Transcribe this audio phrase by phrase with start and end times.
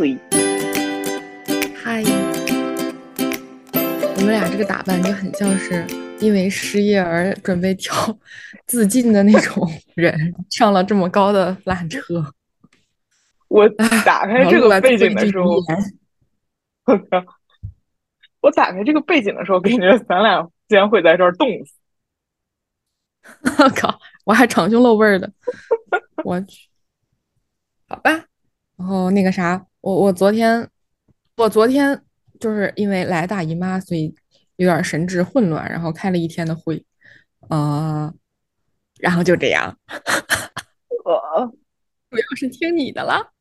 [0.00, 0.16] 推。
[1.76, 2.02] 嗨，
[4.16, 5.84] 我们俩这个打扮就很像是
[6.20, 8.18] 因为失业而准备跳
[8.66, 12.24] 自尽的那种人， 上了这么高的缆车。
[13.48, 15.56] 我打开这个背景的时候，
[18.40, 21.74] 我打开这个背景的时候，感觉咱俩竟然会在这儿冻死。
[23.58, 24.00] 我靠！
[24.24, 25.30] 我还长胸露背的，
[26.24, 26.70] 我去，
[27.86, 28.10] 好吧。
[28.78, 30.68] 然后那个啥，我我昨天，
[31.36, 32.02] 我昨天
[32.38, 34.14] 就是因为来大姨妈，所以
[34.56, 36.84] 有点神志混乱，然后开了一天的会，
[37.48, 38.12] 呃，
[38.98, 39.76] 然后就这样。
[41.04, 41.52] 我
[42.10, 43.32] 主要是听你的了。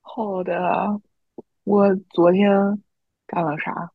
[0.00, 1.00] 好的，
[1.64, 2.48] 我昨天
[3.26, 3.90] 干了啥？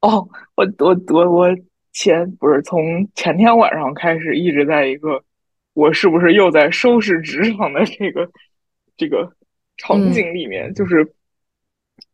[0.00, 1.56] 哦，我我我我。
[1.92, 5.24] 前不是从前天晚上开始一直在一个，
[5.72, 8.30] 我是不是又在收拾职场的这个
[8.96, 9.34] 这个
[9.80, 10.72] 场景里面？
[10.74, 11.14] 就是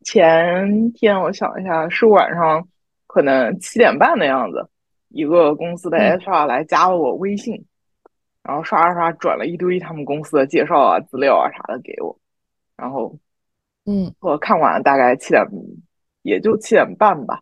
[0.04, 2.66] 前天我想一下，是晚上
[3.06, 4.68] 可能七点半的样子，
[5.08, 7.64] 一个公司的 HR 来加了我微信，
[8.42, 12.16] 然后刷刷刷转了一堆他们公司的介绍啊、资料啊啥的给我，
[12.76, 13.18] 然后
[13.84, 15.44] 嗯，我看完大概七点，
[16.22, 17.40] 也就七点半吧。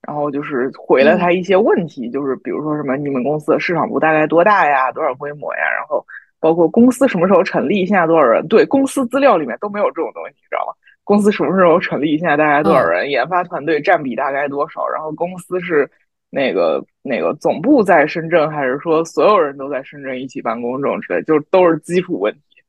[0.00, 6.06] 然后就是回了他一些问题，就是比如说什么你们公司的市场部大概多大呀，多少规模呀，然后
[6.40, 8.46] 包括公司什么时候成立，现在多少人？
[8.48, 10.72] 对，公司资料里面都没有这种东西，你知道吗？
[11.04, 13.08] 公司什么时候成立，现在大概多少人？
[13.10, 14.86] 研发团队占比大概多少？
[14.88, 15.90] 然后公司是
[16.30, 22.62] 那个那个总部在深圳，还是说所有人都在深圳一起办公这种之类，就都是基础问题。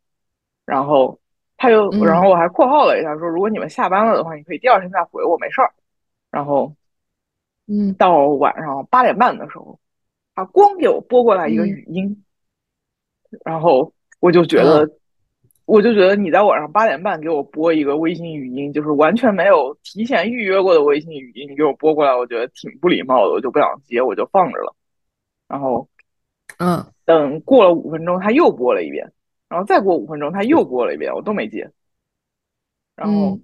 [0.66, 1.20] 然后
[1.58, 5.72] 他又，然后我还括号了一下，说如果你们下班了的话，你可以第二天再回我，没事儿。
[6.31, 6.73] 然后。
[7.72, 9.80] 嗯，到晚上八点半的时候，
[10.34, 12.23] 他光给我拨过来一个语音，
[13.45, 14.89] 然后我就觉得，
[15.66, 24.75] 我就觉得你在晚上八点半给我播一个微信语音，就是完全没有提前预约过的微信语音，你给我播过来，我觉得挺不礼貌的，我就不想接，我就放着了。
[25.47, 25.88] 然后，
[26.57, 29.12] 嗯，等过了五分钟，他又播了一遍，
[29.47, 31.69] 然后再过五分钟，他又播了一遍，我都没接。
[32.96, 33.40] 然后。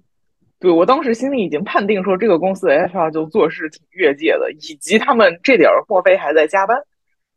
[0.58, 6.82] 对我当时心里已经判定说，这个公司的 HR 就做事挺越界的，以及他们这点儿莫非还在加班？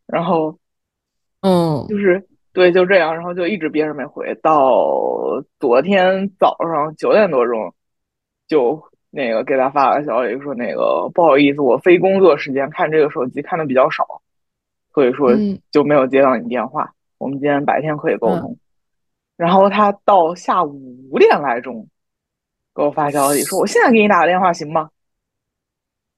[0.08, 0.58] 然后，
[1.42, 7.74] 嗯，就是对，就这样，然后就一直憋着没回，到昨天早上九点多钟，
[8.48, 14.22] 就那个给他发了个消息说，那个不好意思，我非工作时间看这个手机看的比较少，
[14.94, 15.32] 所以说
[15.72, 16.94] 就没有接到你电话。
[17.18, 18.58] 我们今天白天可以沟通。
[19.38, 21.88] 然后他到下午五点来钟。
[22.76, 24.90] 给我发消息说：“我现在给你打个电话行吗？”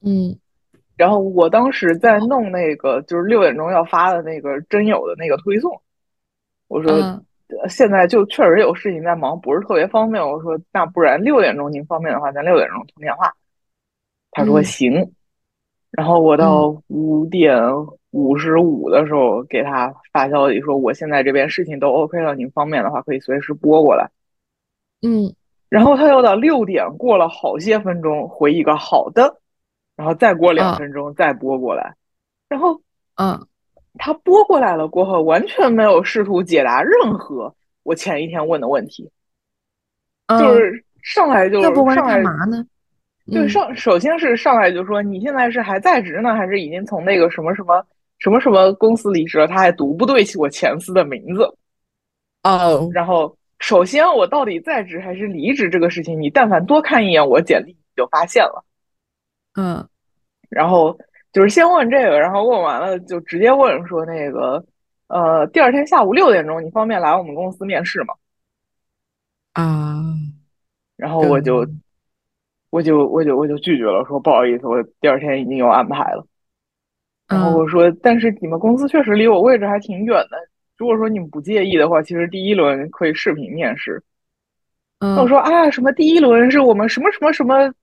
[0.06, 0.38] 嗯，
[0.96, 5.81] 然后我当时在弄那个就是六点钟要发的那个真友的那个推送，
[6.72, 7.22] 我说
[7.68, 10.24] 现在就确实有事情在忙，不是特别方便。
[10.24, 13.34] 我说那不然六点钟您方便的话，咱六点钟通电话。
[14.32, 15.12] 他说行。
[15.92, 17.62] 然后我到五点
[18.12, 24.10] 五十五的时候给他发消息说：“我现在这边事情都 OK 了，您方便的话可以随时拨过来。”
[25.04, 25.36] 嗯。
[25.68, 29.42] 然后他又到六点过了好些分钟回一个好的，
[29.98, 31.96] 然后再过两分钟再拨过来，
[32.48, 32.81] 然后
[33.16, 33.48] 嗯，
[33.97, 37.53] 他拨过来了过后完全没有试图解答任何
[37.84, 39.09] 我前一天问的问题，
[40.28, 42.66] 就是上来就上来干嘛呢？
[43.31, 47.85] 就上首先是上来就说你现在是还在职呢，还是已经从那个什么什么
[48.19, 49.47] 什么什么公司离职了？
[49.47, 51.44] 他还读不对起我前司的名字
[52.44, 53.35] 哦，然后。
[53.63, 58.66] 首先，我到底在职还是离职这个事情，你但凡多看一眼我简历，你就发现了。
[59.53, 59.88] 嗯，
[60.50, 60.97] 然后
[61.31, 64.64] 就是先问这个，然后问完了就直接问说那个，
[65.08, 68.14] 呃，第二天下午六点钟，你方便来我们公司面试吗？
[69.53, 70.03] 啊，
[70.97, 71.66] 然后我就，
[72.69, 76.25] 我就我就我就拒绝了，说不好意思，我第二天已经有安排了。
[77.28, 80.38] 然后我说，但是你们公司确实离我位置还挺远的。
[80.78, 84.04] 如果说你们不介意的话，其实第一轮可以视频面试。
[85.00, 87.74] 那我说啊，什么第一轮是我们什么什么什么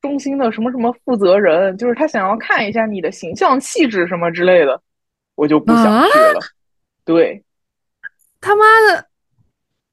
[0.00, 4.80] 中心的什么什么负责人，就是他想要看一下你的形象气质什么之类的，
[5.34, 6.40] 我就不想去了。
[7.04, 7.44] 对，
[8.40, 9.06] 他妈的，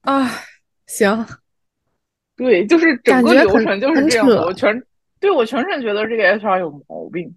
[0.01, 0.29] 啊，
[0.88, 1.25] 行，
[2.35, 4.27] 对，就是整个流程就是这样。
[4.27, 4.83] 我全
[5.19, 7.35] 对我全程觉得这个 HR 有毛病，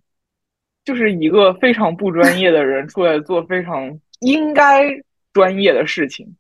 [0.85, 5.03] 就是一个非常不专业的人出来做非常应该。
[5.33, 6.35] 专业的事情，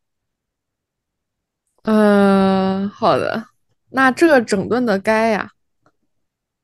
[1.82, 3.48] 嗯，好的，
[3.90, 5.50] 那这整顿的该呀，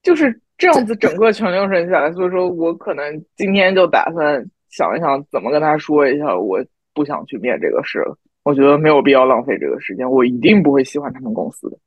[0.02, 6.58] 就是这样子，整个全流程下来，所以说我可能今天就打算想一想怎么跟他说一下，我
[6.94, 11.78] 不想去面这个事了，我觉得没有必要浪费这个时间，我一定不会喜欢他们公司的。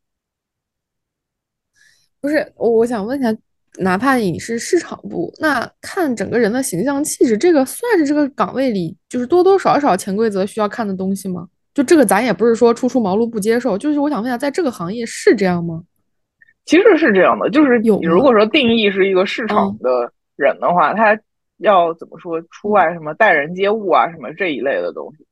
[2.22, 3.36] 不是，我我想问一下，
[3.78, 11.48] 哪怕你是市场部，那看整个人的形象气质，这个算是这个岗位里就是多多少少潜规则需要看的东西吗？
[11.74, 15.84] 就这个咱也不是说初出茅庐不接受，就是我想问一下，在这个行业是这样吗？
[16.66, 21.18] 其实是这样的，就是有你如果说定义是一个市场的人的话，他
[21.58, 25.26] 要怎么说出外什么待人接物啊什么这一类的东西，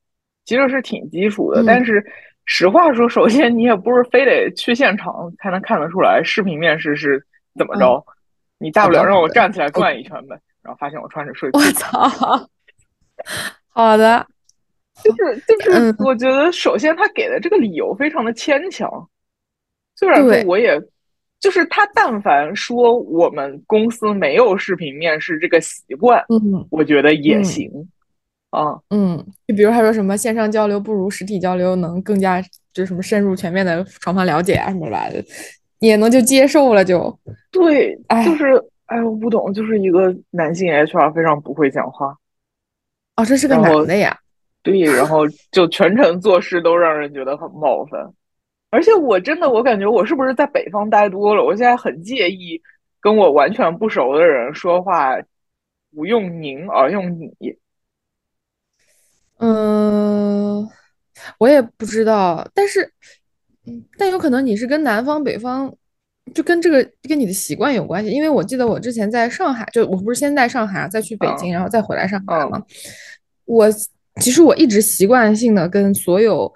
[0.46, 1.64] 其实是挺基础的。
[1.66, 2.06] 但是
[2.46, 7.26] 实话说，首先你也不是非得去现场才能看得出来视频面试是
[7.58, 8.06] 怎么着，
[8.60, 11.58] 你大不了让我站起来转一圈呗，然后发现我穿着睡裤。
[11.58, 12.48] 我操！
[13.70, 14.26] 好的，
[15.04, 19.10] 就是就是，我觉得首先他给的这个理由非常的牵强，
[19.96, 20.80] 虽然说我也。
[21.44, 27.70] 就是他，但凡说我们公司没有视频面试这个习惯，嗯，我觉得也行，
[28.52, 32.42] 啊，嗯，就比如他说什么线上交流不如实体交流能更加
[32.72, 35.22] 就什么深入全面的双方了解啊什么的，
[35.80, 37.20] 也能就接受了就。
[37.52, 37.94] 对，
[38.26, 42.16] 就是哎，我不懂，就是一个男性 HR 非常不会讲话。
[43.18, 44.18] 哦，这是个男的呀？
[44.62, 48.10] 对，然后就全程做事都让人觉得很冒犯。
[48.74, 51.44] 而且我真的，我感觉我是不是在北方待多了？
[51.44, 52.60] 我现在很介意
[53.00, 55.16] 跟我完全不熟的人说话
[55.96, 57.32] 不用您而用你。
[59.38, 60.68] 嗯，
[61.38, 62.92] 我也不知道，但是，
[63.96, 65.72] 但有可能你是跟南方北方，
[66.34, 68.10] 就跟这个跟你的习惯有关系。
[68.10, 72.60] 因为我记得我之前在上海，就我不是先在上海，再去北京，然后再回来上海吗？
[73.46, 73.68] 我
[74.20, 76.52] 其实我一直习惯性的跟所有。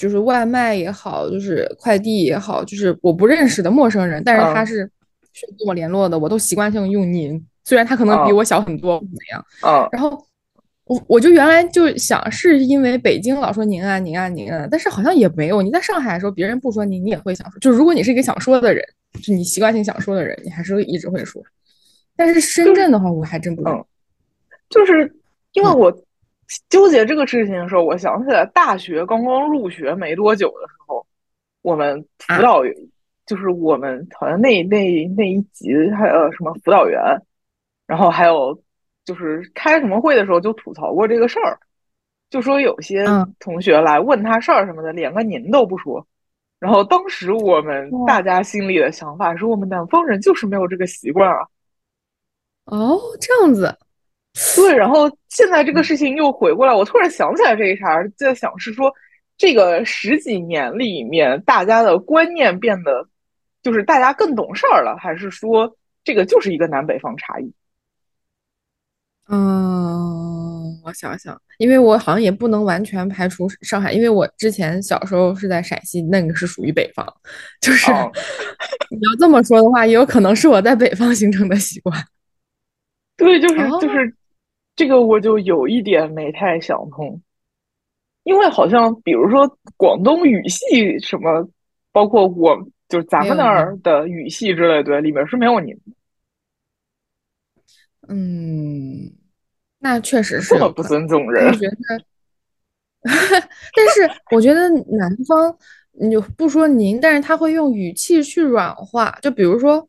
[0.00, 4.90] 就是外卖也好，就是快递也好，就是我不认识的陌生人，但是他是
[5.58, 9.44] 跟我联络的，我都习惯性用您，虽然他可能比我小很多，怎么样？
[9.62, 10.18] 嗯，然后
[10.86, 18.82] 我我就原来就想是因为北京老说您啊您啊您啊，但是好像也没有，你在上海的时候别人不说您，你也会想说，就如果你是一个想说的人，
[19.22, 21.42] 就你习惯性想说的人，你还是一直会说。
[22.16, 23.84] 但是深圳的话，我还真不嗯，
[24.70, 25.14] 就是
[25.52, 25.94] 因为我。
[26.68, 31.06] 纠结这个事情的时候，我想起来大学刚刚入学没多久的时候，
[31.62, 32.74] 我们辅导员
[33.26, 37.00] 就是我们好像那那那一级还有什么辅导员，
[37.86, 38.60] 然后还有
[39.04, 41.58] 就是开什么会的时候就吐槽过这个事儿，
[42.28, 43.04] 就说有些
[43.38, 46.06] 同学来问他事儿什么的，连个您都不说。
[46.58, 51.46] 然后当时我们大家心里的想法是我们南方人就是没有这个习惯啊。
[52.66, 53.78] 哦，这样子。
[54.56, 58.90] 对，然后现在这个事情又回过来，我突然想起来这一茬，在想是说，
[59.36, 63.06] 这个十几年里面，大家的观念变得，
[63.62, 67.52] 就是大家更懂事儿了，还是说这个就是一个南北方差异？
[69.28, 77.06] 嗯，我想想，因为我好像也不能完全排除上海，因为我之前小时候是在陕西，那个是属于北方，
[77.60, 77.92] 就是
[78.90, 81.94] 你要这么说的话，也有可能是我在北方形成的习惯。
[83.18, 84.14] 对，就是就是。
[84.80, 87.20] 这个我就有一点没太想通，
[88.22, 89.46] 因为好像比如说
[89.76, 91.46] 广东语系什么，
[91.92, 92.56] 包括我
[92.88, 95.82] 就是咱们那儿的语系之类，对，里面是没有您的。
[98.08, 99.12] 嗯，
[99.80, 101.46] 那确实是这么不尊重人。
[101.46, 102.02] 我觉得，
[103.76, 105.54] 但是我觉得南方
[105.92, 109.86] 你就不说您，但是他会用语气去软化，就比如说，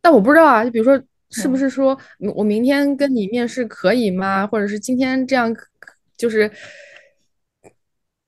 [0.00, 1.02] 但我不知道啊，就比如说。
[1.30, 1.96] 是不是说
[2.34, 4.46] 我明天跟你面试可以吗？
[4.46, 5.54] 或者是今天这样，
[6.16, 6.50] 就是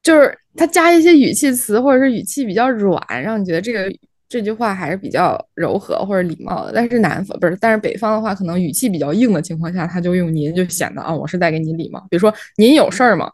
[0.02, 3.92] 就是他加一些语气词，或者是语气比较软，让你觉得这个
[4.28, 6.72] 这句话还是比较柔和或者礼貌的。
[6.72, 12.00] 但是南方不是，但是北方的话，可能语气比较硬的情况下，他就用您，就显得啊，我是在给你礼貌。
[12.08, 13.30] 比如说您有事儿吗？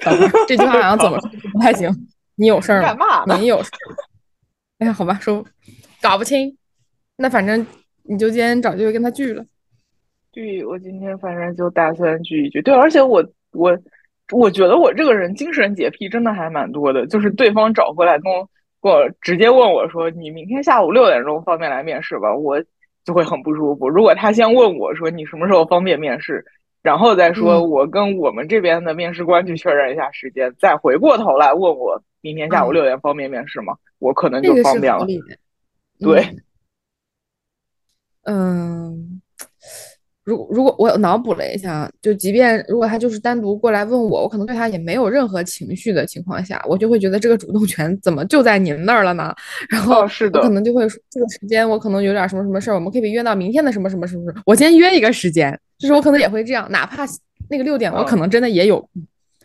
[0.48, 1.90] 这句话好像怎么说不太行。
[2.36, 3.24] 你有事儿吗？
[3.36, 3.84] 您有事儿？
[4.78, 5.44] 哎呀，好吧，说
[6.00, 6.56] 搞不清。
[7.16, 7.66] 那反正。
[8.06, 9.42] 你就今天找机会跟他聚了，
[10.30, 12.60] 对，我今天反正就打算聚一聚。
[12.60, 13.78] 对，而且我我
[14.30, 17.06] 我觉得我这个人精神洁癖真的还蛮多的。
[17.06, 18.46] 就是对方找过来跟我
[18.82, 22.62] 跟我直接问我说：“你明天下午六点钟方便来面试吧？”我
[23.04, 23.88] 就会很不舒服。
[23.88, 26.44] 如果他先问我说：“你什么时候方便面试？”
[26.82, 33.74] 然后再说我跟我们这边的面试官去确认一下时间，再回过头来问我明天下午六点方便面试吗？
[33.98, 35.06] 我可能就方便了。
[36.00, 36.22] 对。
[38.24, 39.20] 嗯，
[40.24, 49.34] 如如果我脑补了一下，就即便如果他就是单独过来问我，我可能对他也没有任何情绪的情况下，我就会觉得这个主动权怎么就在您那儿了呢？
[49.68, 57.04] 然后是的，我可能就会说这个时间我可能有点什么什么事儿，我们可以约到明天的什么什么什么什么，我先约一个时间，就是我可能也会这样，哪怕
[57.50, 58.88] 那个六点我可能真的也有，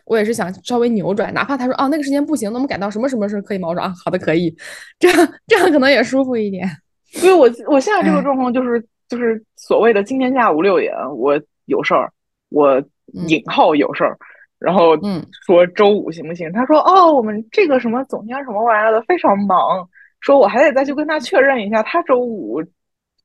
[0.06, 3.68] 我也是想稍微扭转，哪怕他说哦那个时间不行，那我们改到什么什么时候可以吗？
[3.68, 4.56] 我说啊好的可以，
[4.98, 6.66] 这样这样可能也舒服一点。
[7.10, 12.12] 所以我我现在这个状况就是就是所谓的今天下午六点我有事儿，
[12.50, 12.80] 我
[13.28, 14.16] 引号有事儿，
[14.58, 14.96] 然后
[15.44, 16.50] 说周五行不行？
[16.52, 19.88] 他说哦，我们这个什么总监什么玩意儿的非常忙，
[20.20, 22.62] 说我还得再去跟他确认一下，他周五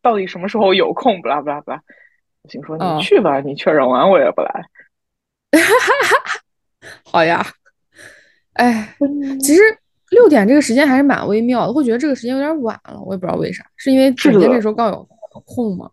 [0.01, 1.21] 到底什么时候有空？
[1.21, 1.79] 不啦不啦不啦，
[2.41, 4.49] 我心说你去吧，你确认完我也不来。
[5.51, 6.41] 哈哈哈
[7.03, 7.45] 好呀，
[8.53, 8.95] 哎，
[9.39, 9.61] 其实。
[10.15, 15.07] 六点这个时间还是蛮微妙的，会觉得这个时间有点晚了，我也不知道为啥，是因为总监这时候刚有
[15.45, 15.91] 空吗？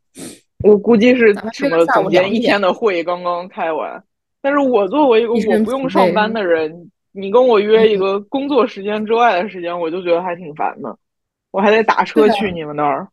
[0.62, 4.00] 我估计是什么总监一天的会刚刚开完，
[4.40, 10.96] 但是我作为一个我不用上班的人，你跟我约一个工作时间之外的时间，我就觉得还挺烦的，
[11.50, 13.08] 我还得打车去你们那儿，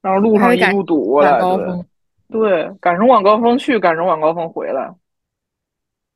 [0.00, 1.38] 然后路上一路堵过来，
[2.30, 4.90] 对，赶上晚高峰去，赶上晚高峰回来，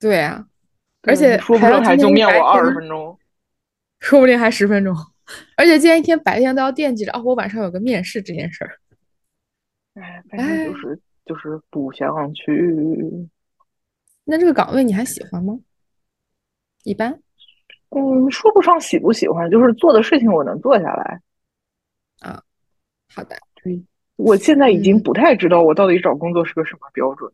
[0.00, 0.42] 对啊，
[1.02, 3.14] 而且说不定还就面我二十分钟。
[4.02, 4.92] 说不定还十分钟，
[5.56, 8.78] 而且今天一天白天都要惦记着啊，我晚上有个面试这件事儿。
[9.94, 13.28] 哎，反正就是就是不想去。
[14.24, 15.56] 那这个岗位你还喜欢吗？
[16.82, 17.16] 一般。
[17.90, 21.20] 嗯，说不上喜不喜欢，就是做的事情我能做下来。
[22.20, 22.42] 啊，
[23.14, 23.36] 好的。
[23.62, 23.80] 对，
[24.16, 27.32] 我现在已经不太知道我到底找工作是个什么标准，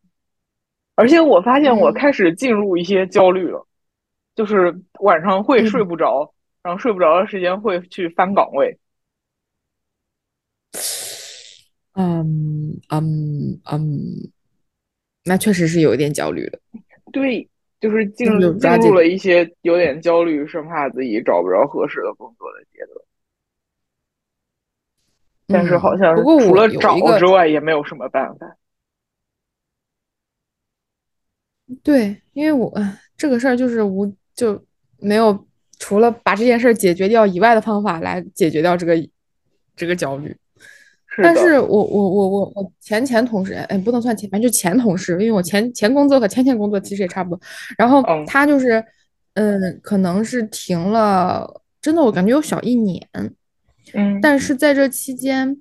[0.97, 3.67] 而且我发现我开始进入一些焦虑了，
[4.35, 6.35] 就是晚上会睡不着。
[6.69, 8.79] 然后睡不着的时间会去翻岗位，
[11.95, 14.31] 嗯嗯嗯，
[15.25, 16.61] 那确实是有一点焦虑的。
[17.11, 17.49] 对，
[17.81, 23.03] 就是进入进入了一些有点焦虑，生怕自己找不着合适的工作的阶段。
[25.47, 28.59] 但是好像除了找之外也没有什么办法。
[31.83, 32.71] 对，因为我
[33.17, 34.63] 这个事儿就是无就
[34.99, 35.48] 没有。
[35.79, 38.95] 除了把这件事解决掉以外的方法来解决掉这个
[39.77, 40.37] 这个焦虑，
[41.23, 47.41] 但是我我我我我前前同事哎不能算前，反正就前同事，因为我前前工作和前前工作其实也差不多。
[47.77, 48.85] 然后他就是
[49.35, 53.09] 嗯，可能是停了，真的我感觉有小一年，
[53.95, 55.57] 嗯，但是在这期间，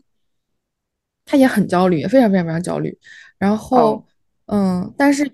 [1.26, 2.98] 他也很焦虑，非常非常非常焦虑。
[3.38, 4.06] 然后
[4.48, 5.32] 嗯，但是。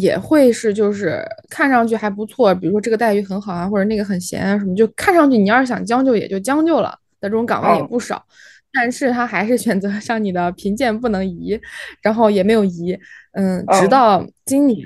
[0.00, 8.24] 也会是，就是看上去还不错，比如说这个待遇很好啊，或者那个很闲啊什么，就看上去你要是想将就也就将就了的这种岗位也不少，
[8.72, 11.60] 但是他还是选择 像你的贫贱不能移，
[12.02, 12.98] 然后也没有移，
[13.34, 14.84] 嗯，直到今年，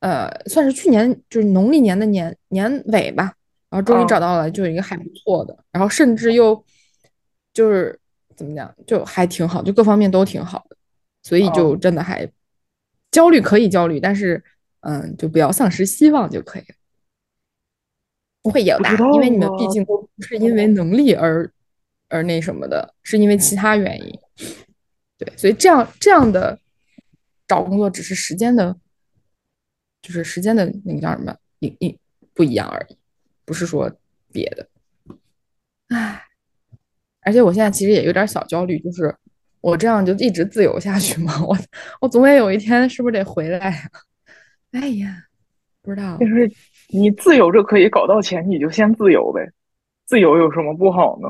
[0.00, 3.34] 呃，算是去年就是农历年的年年尾吧，
[3.68, 6.64] 然后终于找到了就一个还不错的，然后甚至又
[7.52, 8.00] 就是
[8.34, 10.76] 怎么讲，就还挺好，就各方面都挺好的，
[11.22, 12.26] 所以就真的还。
[13.14, 14.42] 焦虑可以焦虑，但是，
[14.80, 16.74] 嗯，就不要丧失希望就可以了。
[18.42, 21.48] 不会有的，因为你们毕竟都不是因为能力而
[22.08, 24.18] 而那什么的，是因为其他原因。
[25.16, 26.58] 对，所以这样这样的
[27.46, 28.76] 找工作只是时间的，
[30.02, 31.96] 就是时间的那个叫什么，一一
[32.34, 32.96] 不一样而已，
[33.44, 33.92] 不是说
[34.32, 34.68] 别的。
[35.90, 36.24] 唉，
[37.20, 39.16] 而且我现在其实也有点小焦虑，就是。
[39.64, 41.32] 我这样就一直自由下去吗？
[41.48, 41.56] 我
[42.02, 43.76] 我总得有一天是不是得回来呀？
[44.72, 45.16] 哎呀，
[45.80, 46.18] 不知道。
[46.18, 46.50] 就是
[46.90, 49.40] 你自由着可以搞到钱，你就先自由呗。
[50.04, 51.28] 自由有什么不好呢？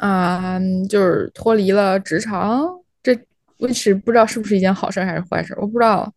[0.00, 2.64] 啊，就是脱离了职场，
[3.02, 3.18] 这
[3.58, 6.12] 我是不知道是不是一件好事还是坏事，我不知道。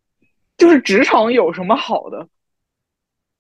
[0.56, 2.28] 就是职场有什么好的？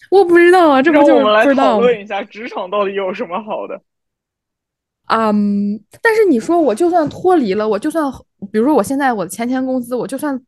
[0.10, 3.80] 我不知道啊，这不就我们来讨论一下职场到底有什么好的？
[5.08, 8.10] 嗯，但是你说我就算脱离了，我就算
[8.52, 10.42] 比如说我现在我的前前公司，我就算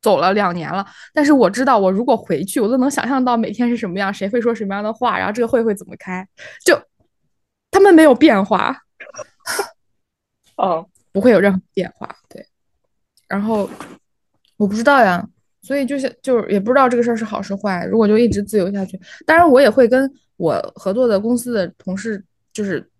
[0.00, 6.26] 走了两年了，但是我知道我如果回去，我都能想象到每天是什么样，谁会说什么样的话，然后这个会会怎么开，
[6.64, 6.76] 就
[7.70, 8.74] 他们没有变化，
[10.56, 12.44] 哦，不会有任何变化，对。
[13.28, 13.68] 然后
[14.56, 15.24] 我不知道呀，
[15.60, 17.84] 所以就是就是也不知道这个事儿是好是坏。
[17.84, 22.90] 如果就一直自由下去，当然我也会跟我合作的公司的同事就是。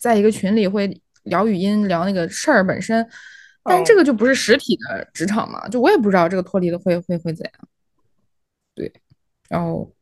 [0.00, 3.06] 在一个群里会聊语音聊那个事儿本身，
[3.62, 7.68] 但这个就不是实体的职场嘛，就我也不知道这个脱离了会会会怎样。
[8.74, 8.90] 对，
[9.50, 9.92] 然后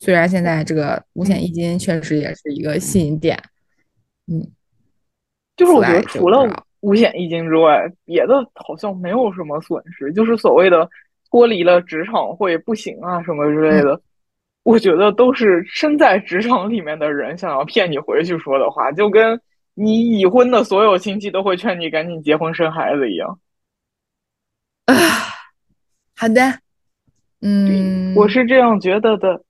[0.00, 3.42] 虽然现在这个五险一金确实也是一个吸引点，
[4.26, 4.46] 嗯，
[5.56, 6.46] 就是我觉得除了
[6.80, 10.86] 五险一金之外，别的好像没有什么损失，就是所谓的
[11.30, 13.98] 脱离了职场会不行啊什么之类的。
[14.66, 19.40] 我觉得都是身在职场里面的人想要骗你回去说的话，就跟
[19.74, 23.38] 你已婚的所有亲戚都会劝你赶紧结婚生孩子一样。
[24.86, 24.94] 啊，
[26.16, 26.40] 好的，
[27.42, 29.40] 嗯，我是这样觉得的，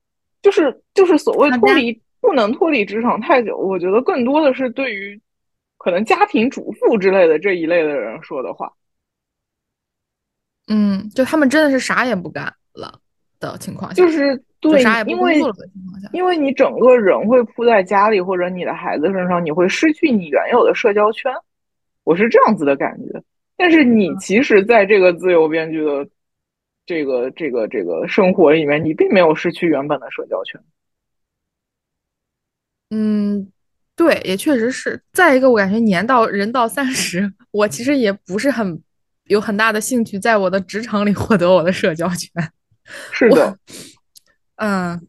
[0.42, 5.18] 就是就是所谓脱离不能脱离职场太久，我觉得更多的是对于
[5.78, 8.70] 可能家庭主妇之类的这一类的人说的话。
[10.68, 13.00] 嗯，就他们真的是啥也不干了
[13.40, 15.40] 的情况下，就是对，因为
[16.12, 21.32] 因为你整个人会扑在家里或者你的孩子身上，你会失去你原有的社交圈。
[22.04, 23.22] 我是这样子的感觉。
[23.56, 26.08] 但是你其实在这个自由编剧的
[26.84, 30.60] 这个这个这个生活里面，你并没有失去原本的社交圈。
[32.90, 33.50] 嗯，
[33.96, 35.00] 对，也确实是。
[35.12, 38.80] 再一个，我感觉年到人到三十，我其实也不是很
[39.25, 42.30] 有很大的兴趣在我的职场里 获得我的社交圈。
[43.10, 43.58] 是的，
[44.56, 45.06] 嗯，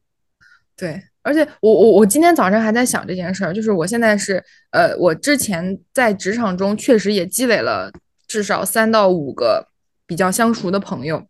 [0.76, 1.04] 对。
[1.24, 7.92] 而且我我我今天早上还在想这件事儿，就是我现在是呃，我之前在职场中确实也积累了
[8.28, 9.68] 至少三到五个
[10.06, 11.22] 比较相熟的朋友，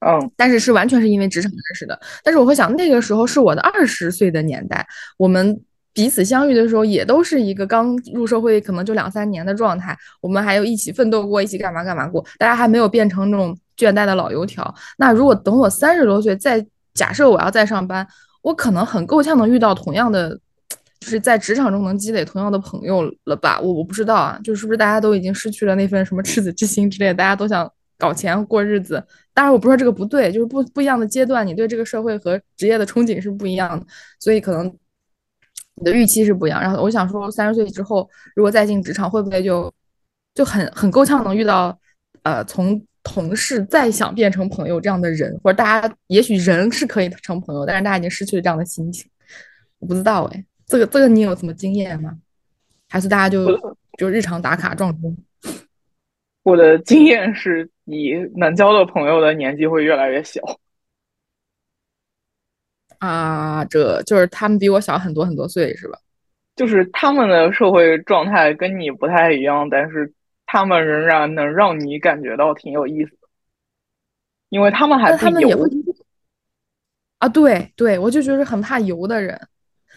[0.00, 1.96] 嗯，但是是完全是因为职场认识的。
[2.24, 4.84] 但是我会想，那个时候是我的二十岁的年代，
[5.16, 5.60] 我们
[5.92, 14.74] 彼此相遇的时候也都是一个刚入社会可能就两三年的状态，我们还有一起奋斗过，一起干嘛干嘛过，大家还没有变成那种倦怠的老油条。
[14.96, 16.66] 那如果等我三十多岁再
[16.98, 18.06] 假设我要再上班。
[18.40, 20.30] 我可能很够呛能遇到同样的，
[21.00, 23.58] 就是在职场中能积累同样的朋友了吧？
[23.60, 29.04] 我我不知道啊，就是不是大家都已经失去了那份什么赤子之心之类的，大家都想搞钱过日子。
[29.34, 33.84] 当然，我不说这个不对，就是不不一样的阶段，你对这个社会和职业的憧憬是不一样的，
[34.20, 34.64] 所以可能
[35.74, 36.60] 你的预期是不一样。
[36.60, 39.70] 然后我想说，三十岁之后如果再进职场，会不会就
[40.32, 41.76] 就很很够呛能遇到
[42.22, 42.80] 呃从。
[43.08, 49.10] 同事再想变成朋友这样的人，或者大家也许人是可以成朋友，但是大家已经失去了这样的心情。
[49.78, 52.16] 我不知道哎，这个这个你有什么经验吗？
[52.90, 53.58] 还是大家就
[53.96, 55.16] 就日常打卡撞钟？
[56.42, 60.40] 我的经验是你能交的朋友的年纪会越来越小。
[62.98, 65.98] 啊，这就是他们比我小很多很多岁是吧？
[66.56, 70.12] 就是他们的社会状态跟你不太一样，但是。
[70.50, 73.28] 他们仍然能让你感觉到挺有意思的，
[74.48, 75.68] 因为他们还他们也会
[77.18, 79.38] 啊，对对，我就觉得很怕油的人，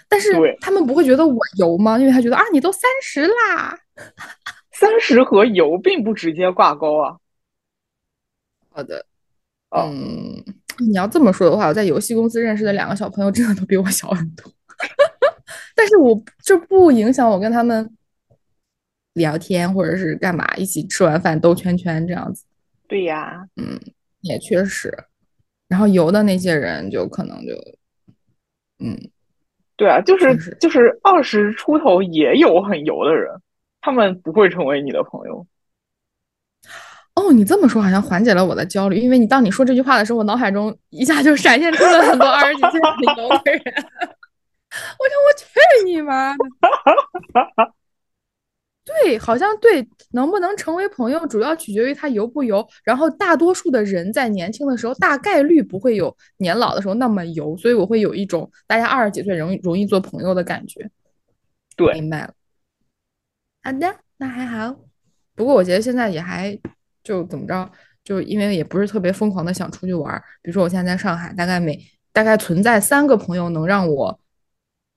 [0.10, 1.98] 但是他们不会觉得我油吗？
[1.98, 3.80] 因为他觉得啊，你都三十啦，
[4.74, 7.16] 三十和油并不直接挂钩啊。
[8.72, 9.06] 好的，
[9.70, 10.44] 嗯，
[10.80, 14.52] 你要这么说的话，我在游戏公司认识的两个小朋友真的都比我小很多，
[15.76, 17.96] 但是我这不影响我跟他们。
[19.14, 22.46] 聊天或者是干嘛，一起吃完饭兜圈圈这样子。
[22.88, 23.80] 对呀，嗯，
[24.22, 24.92] 也确实。
[25.68, 27.54] 然后游的那些人就可能就，
[28.84, 28.98] 嗯，
[29.78, 33.32] 对啊，就是就是二十出头也有很油的人，
[33.80, 35.48] 他们不会成为你的朋友。
[37.16, 43.62] 哦，你这么说好像缓解了我的焦虑，因为你当你说这句话的时候，我脑海中一下就闪现出了很多二十几岁很油的人。
[44.72, 45.46] 我说我去
[45.86, 46.44] 你妈的！
[49.04, 52.66] 对，好像对，能不能成为朋友，主要取决于他油不油。
[52.84, 60.90] 然后大多数的人在年轻的时候，大概率不会有年老的时候那么油，所以我会有一种大家二十几岁容易容易做朋友的感觉。
[61.76, 62.34] 对，明白了。
[63.64, 64.76] 好的，那还好。
[65.36, 66.58] 不过我觉得现在也还
[67.04, 67.72] 就怎么着，
[68.04, 70.16] 就因为也不是特别疯狂的想出去玩。
[70.42, 71.80] 比如说我现在在上海，大概每
[72.14, 74.20] 大概存在三个朋友能让我，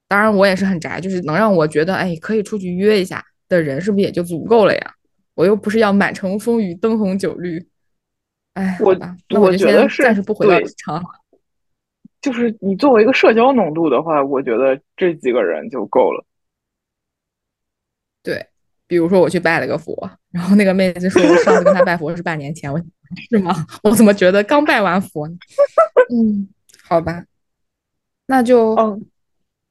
[0.08, 3.24] 当然我也是很宅，就是能让我觉得哎可以出去约一下。
[3.48, 4.94] 的人是不是也就足够了呀？
[5.34, 7.66] 我又不是要满城风雨灯红酒绿。
[8.52, 11.02] 哎，我那我觉得是暂时不回到职场。
[12.20, 16.24] 就是你作为一个社交浓度的话，我觉得这几个人就够了。
[18.22, 18.46] 对，
[18.86, 22.80] 比如说我去拜了个佛，然后那个妹子说我上次跟她拜佛是半年前，我
[23.28, 23.52] 是吗？
[23.82, 25.36] 我怎么觉得刚拜完佛呢？
[26.10, 26.48] 嗯，
[26.84, 27.24] 好吧，
[28.26, 29.04] 那就嗯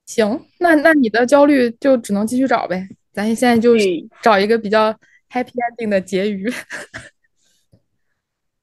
[0.05, 2.87] 行，那那你的焦虑就只能继续找呗。
[3.13, 3.75] 咱现在就
[4.21, 4.91] 找一个比较
[5.29, 6.51] happy ending 的结语。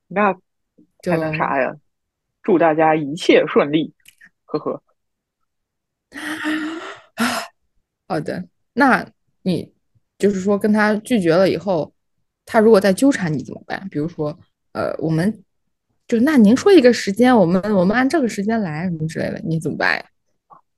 [0.08, 0.34] 那
[1.08, 1.74] 还能啥呀？
[2.42, 3.94] 祝大家一切顺利，
[4.44, 4.82] 呵呵。
[8.08, 9.06] 好的，那
[9.42, 9.72] 你
[10.18, 11.94] 就是说跟他拒绝了以后，
[12.44, 13.88] 他如果再纠缠你怎么办？
[13.88, 14.36] 比如说，
[14.72, 15.44] 呃，我们
[16.08, 20.04] 就那您说一个时间，我们我们按这个时间来什么之类的，你怎么办呀？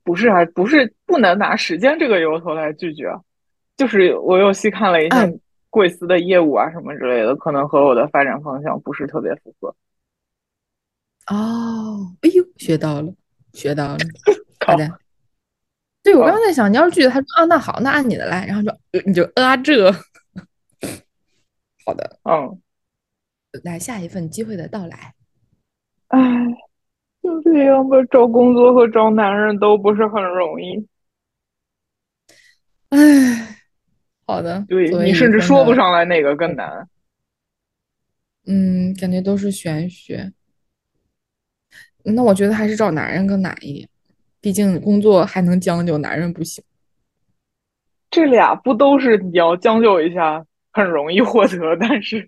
[0.03, 3.07] 不是啊，不是不能拿时间这个由头来拒绝。
[3.77, 5.27] 就是我又细看了一下
[5.69, 9.75] 贵司的业务啊什么之类的，可能和我的发展方向不是特别符合。
[11.27, 13.13] 哦，哎呦，学到了，
[13.53, 13.97] 学到了。
[14.65, 14.99] 好的。
[16.03, 18.71] 对，我刚刚在想，你要是拒绝他说啊，那好，那按你的来，然后就
[19.05, 19.91] 你就啊这。
[21.85, 22.59] 好的，嗯。
[23.63, 25.13] 来下一份机会的到来。
[26.07, 26.19] 唉，
[27.21, 30.87] 就这样吧，找工作和找男人都不是很容易。
[32.89, 33.59] 唉，
[34.33, 36.87] 好的，对你甚至说不上来哪个更难。
[38.47, 40.33] 嗯，感觉都是玄学。
[42.03, 43.87] 那我觉得还是找男人更难一点，
[44.41, 46.63] 毕竟工作还能将就，男人不行。
[48.09, 52.27] 这俩不都是你要将就一下很容易获得，但是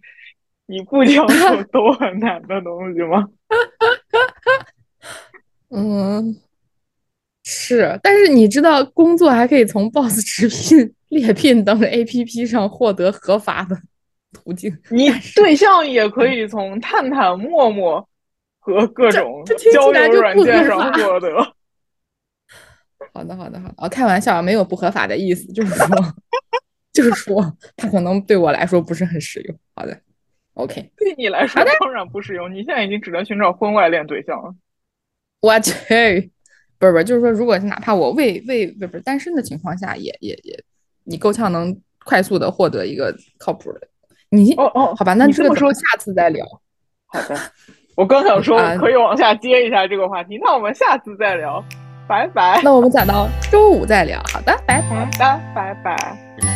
[0.67, 3.27] 你不将就 都很难的东西吗？
[5.69, 6.39] 嗯，
[7.43, 13.79] 是，但是你知道，工作还可以从 Boss 直聘、 猎聘等 APP 上获得合法的
[14.31, 14.75] 途径。
[14.91, 18.07] 你对象也可以从探探、陌陌
[18.59, 21.29] 和各种交友软件上获得。
[23.13, 25.87] 好的，好的，好的，哦，开玩笑，没有不合法的意思，就是说，
[26.91, 29.57] 就是说，它可能对我来说不是很实用。
[29.73, 29.97] 好的
[30.55, 34.53] ，OK，对你来说当然不实用，你现在已经只能寻找婚外恋对象了。
[35.39, 36.31] 我去，
[36.77, 40.61] 不是不是，就是说，如果哪怕我未未不是不是单身的情况下，也也也，
[41.05, 43.79] 你够呛能快速的获得一个靠谱的。
[44.29, 46.45] 你哦哦，好吧，那这么说下次再聊。
[47.07, 47.39] 好的，
[47.95, 51.63] 我刚想说啊可以往下接一下这个话题，那我们下次再聊，
[52.07, 52.59] 拜拜。
[52.63, 54.21] 那我们讲到周五再聊。
[54.33, 55.05] 好的，拜拜。
[55.05, 56.54] 好的，拜拜。